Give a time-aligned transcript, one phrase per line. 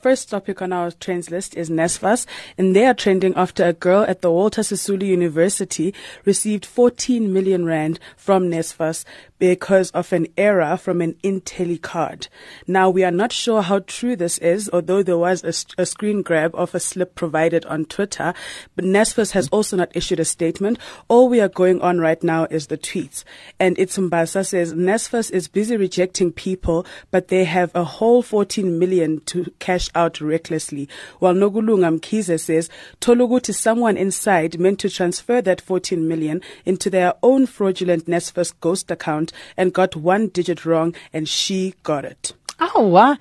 [0.00, 2.24] First topic on our trends list is NSFAS,
[2.56, 5.92] and they are trending after a girl at the Walter Sisulu University
[6.24, 9.04] received 14 million rand from NSFAS
[9.38, 12.28] because of an error from an Intelli card.
[12.66, 16.22] Now, we are not sure how true this is, although there was a, a screen
[16.22, 18.34] grab of a slip provided on Twitter,
[18.76, 20.78] but NSFAS has also not issued a statement.
[21.08, 23.24] All we are going on right now is the tweets.
[23.58, 29.20] And Itsumbasa says NSFAS is busy rejecting people, but they have a whole 14 million
[29.26, 30.88] to cash out recklessly.
[31.18, 32.68] While Nogulunga Mkhize says
[33.00, 38.90] Toluguti someone inside meant to transfer that 14 million into their own fraudulent NSFAS ghost
[38.90, 42.34] account and got one digit wrong and she got it.
[42.60, 43.18] Oh, what?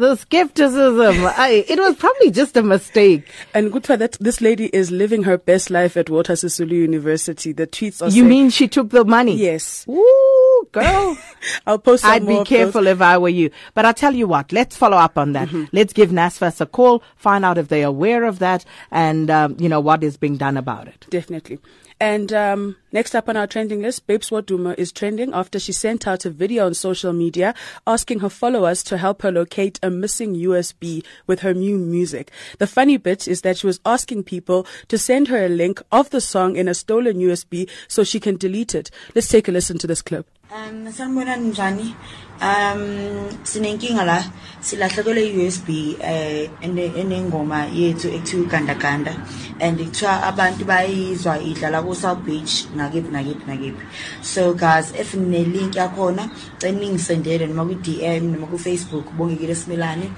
[0.00, 1.26] the skepticism.
[1.26, 3.30] I, it was probably just a mistake.
[3.52, 4.16] And good for that.
[4.18, 7.52] This lady is living her best life at Walter Sisulu University.
[7.52, 8.08] The tweets are.
[8.08, 9.36] You mean she took the money?
[9.36, 9.86] Yes.
[9.88, 11.18] Ooh, girl.
[11.66, 12.04] I'll post.
[12.04, 13.50] I'd be careful if I were you.
[13.74, 14.52] But I'll tell you what.
[14.52, 15.48] Let's follow up on that.
[15.48, 15.64] Mm-hmm.
[15.72, 17.02] Let's give NSFAS a call.
[17.16, 20.56] Find out if they're aware of that, and um, you know what is being done
[20.56, 21.06] about it.
[21.10, 21.58] Definitely.
[22.00, 26.06] And um, next up on our trending list, Babes Wodumo is trending after she sent
[26.06, 27.54] out a video on social media
[27.86, 32.30] asking her followers to help her locate a missing USB with her new music.
[32.58, 36.08] The funny bit is that she was asking people to send her a link of
[36.08, 38.90] the song in a stolen USB so she can delete it.
[39.14, 40.26] Let's take a listen to this clip.
[40.50, 41.94] Um, sanibonani njani?
[42.42, 44.24] Um, sinenkinga la
[44.60, 45.68] silahlekelwe i-USB
[46.02, 49.14] eh enengoma yethu ekuthiwa Ganda Ganda
[49.60, 53.84] and kuthiwa abantu bayizwa idlala ku South Beach nakephi nakephi nakephi.
[54.22, 56.26] So guys, if nine link yakhona,
[56.58, 60.10] cela ningisendele noma ku DM noma ku Facebook bongekile similane.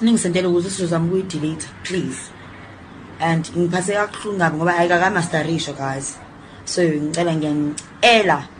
[0.00, 2.30] Ningisendele ukuze sizozama ukuyi-delete please.
[3.20, 6.16] And ngiphathe kabuhlungu ngoba ayikakamasterisho guys.
[6.64, 8.53] So ngicela ngiyanicela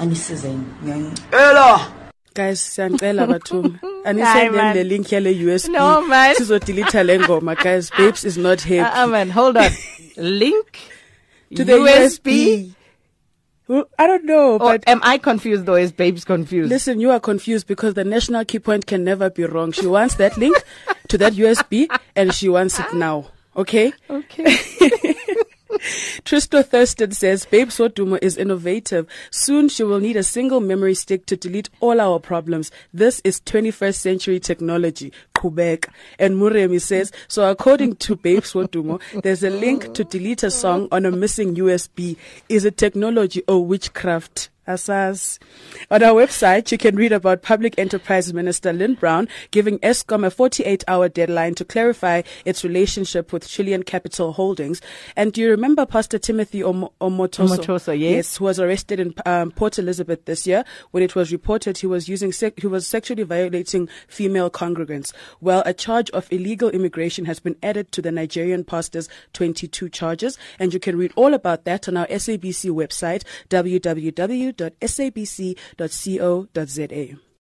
[0.00, 1.80] anisizeni ngiyangicela
[2.34, 8.24] guys siyangicela bathumi anisendeni le link yale USB no man sizodelete le ngoma guys babes
[8.24, 9.70] is not happy uh, uh, man hold on
[10.16, 10.66] link
[11.54, 12.74] to the USB, USB.
[13.66, 16.68] Well, I don't know, or but am I confused or is Babes confused?
[16.68, 19.72] Listen, you are confused because the national key point can never be wrong.
[19.72, 20.54] She wants that link
[21.08, 23.30] to that USB and she wants it now.
[23.56, 23.94] Okay?
[24.10, 24.58] Okay.
[26.24, 29.06] Tristo Thurston says Babes Wodumo is innovative.
[29.30, 32.70] Soon she will need a single memory stick to delete all our problems.
[32.94, 35.12] This is 21st century technology.
[35.34, 35.90] Quebec.
[36.18, 40.88] And Muremi says, so according to Babes Wodumo, there's a link to delete a song
[40.90, 42.16] on a missing USB.
[42.48, 44.48] Is it technology or witchcraft?
[44.66, 45.38] Asas.
[45.90, 50.30] On our website, you can read about Public Enterprise Minister Lynne Brown giving Eskom a
[50.30, 54.80] 48 hour deadline to clarify its relationship with Trillian Capital Holdings.
[55.16, 57.58] And do you remember Pastor Timothy Om- Omotoso?
[57.58, 58.14] Omotoso, yes.
[58.14, 61.86] Yes, who was arrested in um, Port Elizabeth this year when it was reported he
[61.86, 65.12] was using sec- he was sexually violating female congregants.
[65.40, 70.38] Well, a charge of illegal immigration has been added to the Nigerian pastor's 22 charges.
[70.58, 77.33] And you can read all about that on our SABC website, www www.sabc.co.za.